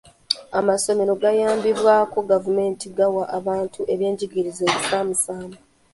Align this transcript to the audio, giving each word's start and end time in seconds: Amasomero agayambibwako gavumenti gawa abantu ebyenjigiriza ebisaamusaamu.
Amasomero 0.59 1.11
agayambibwako 1.17 2.17
gavumenti 2.31 2.85
gawa 2.97 3.23
abantu 3.37 3.79
ebyenjigiriza 3.93 4.61
ebisaamusaamu. 4.65 5.55